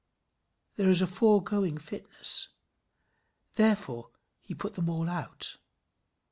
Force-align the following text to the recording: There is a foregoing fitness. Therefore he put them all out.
There 0.77 0.89
is 0.89 1.03
a 1.03 1.05
foregoing 1.05 1.77
fitness. 1.77 2.47
Therefore 3.53 4.09
he 4.41 4.55
put 4.55 4.73
them 4.73 4.89
all 4.89 5.07
out. 5.07 5.57